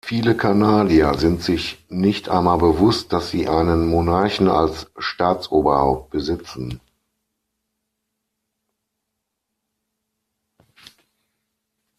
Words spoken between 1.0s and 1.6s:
sind